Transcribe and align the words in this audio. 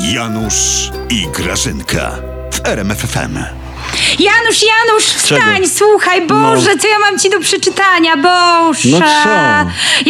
Janusz 0.00 0.90
i 1.10 1.26
Grażynka 1.34 2.10
w 2.52 2.66
RMFFM. 2.68 3.38
Janusz, 4.18 4.60
Janusz, 4.62 5.04
wstań, 5.04 5.38
Czego? 5.56 5.68
słuchaj, 5.76 6.26
Boże, 6.26 6.76
co 6.80 6.88
ja 6.88 6.98
mam 6.98 7.18
ci 7.18 7.30
do 7.30 7.40
przeczytania, 7.40 8.16
Boże. 8.16 8.88
No 8.88 8.98
co? 8.98 9.30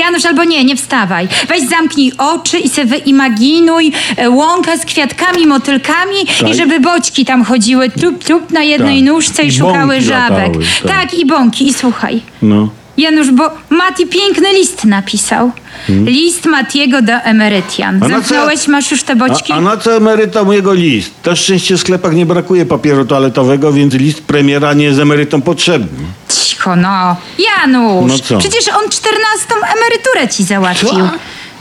Janusz, 0.01 0.25
albo 0.25 0.45
nie, 0.45 0.65
nie 0.65 0.77
wstawaj. 0.77 1.29
Weź 1.49 1.69
zamknij 1.69 2.13
oczy 2.19 2.59
i 2.59 2.69
sobie 2.69 2.87
wyimaginuj 2.87 3.93
e, 4.17 4.31
łąkę 4.31 4.79
z 4.79 4.85
kwiatkami, 4.85 5.47
motylkami 5.47 6.23
i 6.23 6.27
Tak. 6.45 6.55
żeby 6.55 6.81
boćki 6.81 7.25
tam 7.25 7.45
chodziły 7.45 7.91
trup, 7.91 8.25
trup 8.25 8.51
na 8.51 8.63
jednej 8.63 8.97
Tak. 8.99 9.07
nóżce 9.07 9.43
i, 9.45 9.49
I 9.49 9.53
szukały 9.53 10.01
żabek. 10.01 10.31
latały, 10.39 10.65
tak. 10.83 10.91
tak, 11.11 11.15
i 11.15 11.27
bąki. 11.27 11.69
I 11.69 11.75
słuchaj. 11.75 12.21
No. 12.43 12.69
Janusz, 12.97 13.31
bo 13.31 13.51
Mati 13.71 14.07
piękny 14.07 14.53
list 14.53 14.85
napisał. 14.85 15.51
List 15.89 16.45
Matiego 16.47 17.03
do 17.03 17.13
emerytian. 17.13 18.01
Hmm? 18.01 18.03
A 18.03 18.09
na 18.19 18.23
co- 18.23 18.29
Zamknąłeś, 18.29 18.69
masz 18.69 18.91
już 18.91 19.03
te 19.03 19.17
boćki? 19.17 19.53
A, 19.53 19.57
a 19.57 19.61
na 19.61 19.77
co 19.77 19.97
emerytom 19.97 20.53
jego 20.53 20.73
list? 20.75 21.11
Na 21.27 21.37
szczęście 21.37 21.77
w 21.77 21.81
sklepach 21.81 22.13
nie 22.15 22.27
brakuje 22.27 22.67
papieru 22.67 23.05
toaletowego, 23.05 23.73
więc 23.73 23.95
list 23.95 24.23
premiera 24.23 24.73
nie 24.73 24.85
jest 24.85 25.01
emerytom 25.01 25.43
potrzebny. 25.43 25.89
Cicho, 26.29 26.77
no. 26.77 27.17
Janusz, 27.39 28.11
No 28.13 28.19
co? 28.19 28.39
przecież 28.39 28.65
on 28.69 28.91
czternastą 28.91 29.55
emeryturę 29.55 30.29
ci 30.37 30.45
załatwił. 30.45 30.89
Co? 30.89 31.11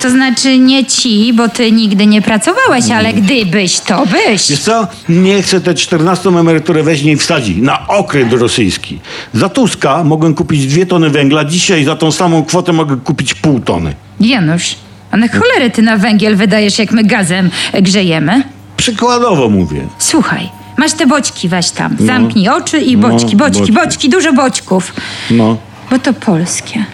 To 0.01 0.09
znaczy 0.09 0.57
nie 0.59 0.85
ci, 0.85 1.33
bo 1.33 1.49
ty 1.49 1.71
nigdy 1.71 2.05
nie 2.05 2.21
pracowałeś, 2.21 2.89
ale 2.91 3.13
gdybyś, 3.13 3.79
to 3.79 4.05
byś. 4.05 4.49
Wiesz 4.49 4.59
co? 4.59 4.87
Nie 5.09 5.41
chcę 5.41 5.61
tę 5.61 5.73
14 5.73 6.29
emeryturę 6.29 6.83
weźmie 6.83 7.11
i 7.11 7.17
wsadzi 7.17 7.61
na 7.61 7.87
okręt 7.87 8.33
rosyjski. 8.33 8.99
Za 9.33 9.49
Tuska 9.49 10.03
mogłem 10.03 10.33
kupić 10.33 10.67
dwie 10.67 10.85
tony 10.85 11.09
węgla, 11.09 11.45
dzisiaj 11.45 11.83
za 11.83 11.95
tą 11.95 12.11
samą 12.11 12.43
kwotę 12.45 12.73
mogę 12.73 12.97
kupić 12.97 13.33
pół 13.33 13.59
tony. 13.59 13.95
Janusz, 14.19 14.75
a 15.11 15.17
na 15.17 15.27
cholerę 15.27 15.69
ty 15.69 15.81
na 15.81 15.97
węgiel 15.97 16.35
wydajesz, 16.35 16.79
jak 16.79 16.91
my 16.91 17.03
gazem 17.03 17.49
grzejemy? 17.81 18.43
Przykładowo 18.77 19.49
mówię. 19.49 19.87
Słuchaj, 19.99 20.49
masz 20.77 20.91
te 20.93 21.07
boćki, 21.07 21.49
weź 21.49 21.71
tam. 21.71 21.95
Zamknij 21.99 22.49
oczy 22.49 22.79
i 22.79 22.97
No, 22.97 23.09
boćki, 23.09 23.35
boćki, 23.35 23.59
boćki. 23.59 23.73
boćki, 23.73 24.09
dużo 24.09 24.33
boćków. 24.33 24.93
No. 25.31 25.57
Bo 25.91 25.99
to 25.99 26.13
polskie. 26.13 26.85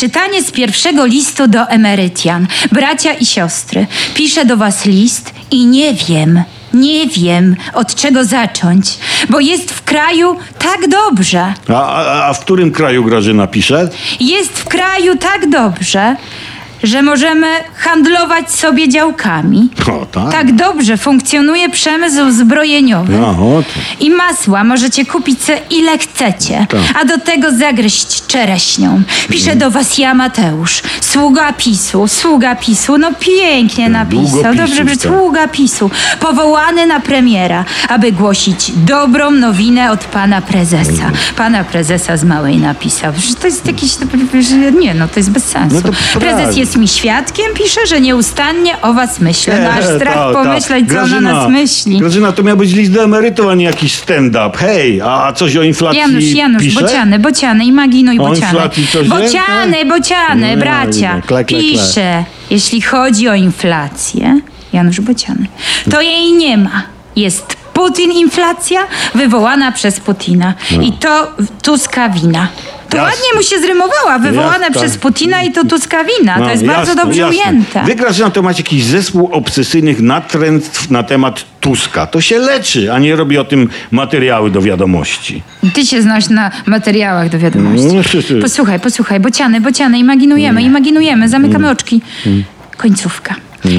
Czytanie 0.00 0.42
z 0.42 0.50
pierwszego 0.50 1.06
listu 1.06 1.48
do 1.48 1.68
emerytian. 1.68 2.46
Bracia 2.72 3.12
i 3.12 3.26
siostry, 3.26 3.86
piszę 4.14 4.44
do 4.44 4.56
was 4.56 4.84
list 4.84 5.34
i 5.50 5.66
nie 5.66 5.94
wiem, 5.94 6.42
nie 6.74 7.06
wiem 7.06 7.56
od 7.74 7.94
czego 7.94 8.24
zacząć, 8.24 8.98
bo 9.28 9.40
jest 9.40 9.70
w 9.72 9.82
kraju 9.82 10.36
tak 10.58 10.88
dobrze. 10.88 11.54
A, 11.68 11.72
a, 11.72 12.26
a 12.26 12.32
w 12.32 12.40
którym 12.40 12.70
kraju 12.70 13.04
Grażyna 13.04 13.46
pisze? 13.46 13.88
Jest 14.20 14.58
w 14.58 14.64
kraju 14.64 15.16
tak 15.16 15.50
dobrze, 15.50 16.16
że 16.82 17.02
możemy 17.02 17.46
handlować 17.76 18.50
sobie 18.50 18.88
działkami. 18.88 19.68
O, 19.92 20.06
tak? 20.06 20.32
Tak 20.32 20.52
dobrze 20.52 20.96
funkcjonuje 20.96 21.68
przemysł 21.68 22.30
zbrojeniowy. 22.30 23.18
No, 23.18 23.28
o. 23.28 23.62
I 24.00 24.10
masła 24.10 24.64
możecie 24.64 25.06
kupić 25.06 25.42
se 25.42 25.58
ile 25.70 25.98
chcecie, 25.98 26.66
Tak. 26.68 26.80
a 27.00 27.04
do 27.04 27.18
tego 27.18 27.52
zagryźć 27.52 28.26
czereśnią. 28.26 29.02
Pisze 29.28 29.56
do 29.56 29.70
was 29.70 29.98
ja 29.98 30.14
Mateusz, 30.14 30.82
sługa 31.00 31.52
PiSu, 31.52 32.08
sługa 32.08 32.54
PiSu, 32.54 32.98
no 32.98 33.10
pięknie 33.20 33.88
napisał, 33.88 34.22
długopisu, 34.22 34.56
dobrze, 34.56 34.74
że 34.74 34.84
tak. 34.84 35.00
sługa 35.00 35.48
PiSu, 35.48 35.90
powołany 36.20 36.86
na 36.86 37.00
premiera, 37.00 37.64
aby 37.88 38.12
głosić 38.12 38.72
dobrą 38.76 39.30
nowinę 39.30 39.90
od 39.92 40.04
pana 40.04 40.40
prezesa. 40.40 41.10
Pana 41.36 41.64
prezesa 41.64 42.16
z 42.16 42.24
małej 42.24 42.58
napisał, 42.58 43.12
że 43.18 43.34
to 43.34 43.46
jest 43.46 43.66
jakiś, 43.66 43.90
że 44.50 44.72
nie 44.72 44.94
no, 44.94 45.08
to 45.08 45.20
jest 45.20 45.30
bez 45.30 45.44
sensu. 45.44 45.76
No 45.84 46.20
Prezes 46.20 46.36
prawda. 46.36 46.52
Jest 46.70 46.80
mi 46.80 46.88
świadkiem, 46.88 47.46
pisze, 47.54 47.86
że 47.86 48.00
nieustannie 48.00 48.82
o 48.82 48.92
was 48.94 49.20
myślę. 49.20 49.60
No 49.64 49.70
aż 49.70 49.84
strach 49.84 50.14
tak, 50.14 50.32
pomyśleć, 50.32 50.88
tak. 50.88 50.96
co 50.96 50.98
ona 50.98 51.08
Grażyna, 51.08 51.32
nas 51.32 51.50
myśli. 51.50 51.98
Grażyna, 51.98 52.32
to 52.32 52.42
miał 52.42 52.56
być 52.56 52.72
list 52.72 52.92
do 52.92 53.02
emerytów, 53.02 53.46
a 53.48 53.54
nie 53.54 53.64
jakiś 53.64 53.94
stand-up. 53.94 54.58
Hej, 54.58 55.00
a 55.00 55.32
coś 55.32 55.56
o 55.56 55.62
inflacji 55.62 55.98
Janusz, 56.00 56.24
Janusz, 56.24 56.62
pisze? 56.62 56.80
bociany, 56.80 57.18
bociany, 57.18 57.64
imaginuj 57.64 58.18
O 58.18 58.22
bociany. 58.28 58.46
inflacji 58.46 58.86
coś 58.86 59.08
Bociany, 59.08 59.76
wie? 59.76 59.86
bociany, 59.86 60.46
Nie, 60.50 60.56
bracia. 60.56 60.86
widzę. 60.86 61.08
Kle, 61.26 61.44
kle, 61.44 61.44
kle. 61.44 61.58
Pisze, 61.58 62.24
jeśli 62.50 62.80
chodzi 62.80 63.28
o 63.28 63.34
inflację, 63.34 64.40
Janusz 64.72 65.00
Bociany, 65.00 65.46
to 65.90 66.00
jej 66.00 66.32
nie 66.32 66.58
ma. 66.58 66.82
Jest 67.16 67.56
Putin 67.72 68.12
inflacja 68.12 68.80
wywołana 69.14 69.72
przez 69.72 70.00
Putina. 70.00 70.54
I 70.82 70.92
to 70.92 71.32
Tuska 71.62 72.08
wina. 72.08 72.48
To 72.90 72.96
Jasne. 72.96 73.10
ładnie 73.12 73.28
mu 73.36 73.42
się 73.42 73.60
zrymowała, 73.60 74.18
wywołana 74.18 74.66
Jasne. 74.66 74.80
przez 74.80 74.96
Putina 74.98 75.42
i 75.42 75.52
to 75.52 75.64
Tuska 75.64 76.04
wina. 76.04 76.36
No, 76.38 76.44
to 76.44 76.50
jest 76.50 76.64
bardzo 76.64 76.90
jasne, 76.90 77.04
dobrze 77.04 77.20
jasne. 77.20 77.36
ujęte. 77.42 77.82
Wy, 77.84 77.94
Grażyna, 77.94 78.30
to 78.30 78.42
macie 78.42 78.62
jakiś 78.62 78.84
zespół 78.84 79.28
obsesyjnych 79.32 80.00
natręctw 80.00 80.90
na 80.90 81.02
temat 81.02 81.44
Tuska. 81.60 82.06
To 82.06 82.20
się 82.20 82.38
leczy, 82.38 82.92
a 82.92 82.98
nie 82.98 83.16
robi 83.16 83.38
o 83.38 83.44
tym 83.44 83.68
materiały 83.90 84.50
do 84.50 84.62
wiadomości. 84.62 85.42
Ty 85.74 85.86
się 85.86 86.02
znasz 86.02 86.28
na 86.28 86.50
materiałach 86.66 87.28
do 87.28 87.38
wiadomości. 87.38 87.86
No, 87.86 88.40
Posłuchaj, 88.42 88.80
posłuchaj, 88.80 89.20
bociany, 89.20 89.60
bociany, 89.60 89.98
imaginujemy, 89.98 90.62
imaginujemy, 90.62 91.28
zamykamy 91.28 91.70
oczki. 91.70 92.00
Końcówka. 92.76 93.34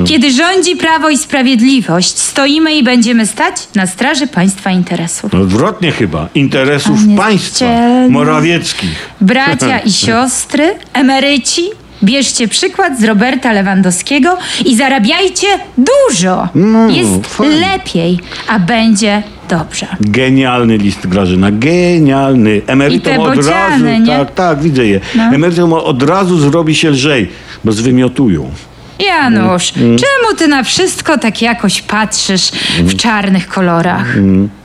Kiedy 0.08 0.32
rządzi 0.32 0.76
Prawo 0.76 1.10
i 1.10 1.18
Sprawiedliwość, 1.18 2.18
stoimy 2.18 2.76
i 2.76 2.84
będziemy 2.84 3.28
stać 3.28 3.56
na 3.76 3.88
straży 3.88 4.28
państwa 4.28 4.72
interesów. 4.72 5.34
Odwrotnie 5.34 5.92
chyba. 5.92 6.28
Interesów 6.36 7.00
jest 7.06 7.18
państwa. 7.18 7.66
dzielny. 7.66 8.10
Morawieckich. 8.10 9.10
Bracia 9.22 9.80
i 9.80 9.92
siostry, 10.06 10.76
emeryci, 10.94 11.62
bierzcie 12.04 12.48
przykład 12.48 13.00
z 13.00 13.04
Roberta 13.04 13.52
Lewandowskiego 13.54 14.38
i 14.66 14.76
zarabiajcie 14.76 15.48
dużo. 15.78 16.48
No, 16.56 16.90
Jest 16.90 17.28
fajnie. 17.28 17.56
lepiej, 17.56 18.20
a 18.48 18.60
będzie 18.60 19.24
dobrze. 19.50 19.88
Genialny 20.02 20.78
list 20.78 21.08
Grażyna, 21.08 21.52
genialny. 21.52 22.62
Emerytom 22.68 23.14
I 23.14 23.16
te 23.16 23.22
od 23.22 23.36
razu, 23.36 23.42
bociany, 23.50 24.00
nie? 24.00 24.08
tak, 24.08 24.34
tak, 24.34 24.62
widzę 24.62 24.86
je. 24.86 25.00
No. 25.16 25.24
Emerytom 25.24 25.74
od 25.74 26.04
razu 26.04 26.38
zrobi 26.38 26.76
się 26.76 26.90
lżej, 26.90 27.30
bo 27.64 27.72
zwymiotują. 27.72 28.50
Janusz, 29.06 29.74
Mm, 29.78 29.98
czemu 29.98 30.38
ty 30.38 30.48
na 30.48 30.64
wszystko 30.64 31.18
tak 31.18 31.42
jakoś 31.42 31.82
patrzysz 31.82 32.52
Mm. 32.80 32.88
w 32.90 32.96
czarnych 32.96 33.48
kolorach? 33.48 34.06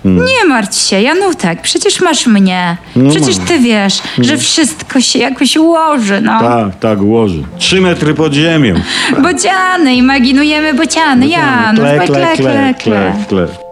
Nie 0.04 0.48
martw 0.48 0.78
się, 0.88 1.00
Janutek, 1.00 1.60
przecież 1.62 2.00
masz 2.00 2.26
mnie. 2.26 2.76
No 2.96 3.10
Przecież 3.10 3.36
ty 3.36 3.58
wiesz, 3.58 4.02
że 4.18 4.36
wszystko 4.38 5.00
się 5.00 5.18
jakoś 5.18 5.56
ułoży, 5.56 6.20
no. 6.20 6.40
Tak, 6.40 6.78
tak, 6.78 7.02
ułoży. 7.02 7.42
Trzy 7.58 7.80
metry 7.80 8.14
pod 8.14 8.32
ziemią. 8.34 8.74
Bociany, 9.22 9.94
imaginujemy 9.94 10.74
bociany. 10.74 11.28
Janusz, 11.28 11.80
Kle, 11.80 12.06
kle, 12.06 12.36
kle, 12.36 12.74
kle. 12.74 13.12
kle. 13.28 13.65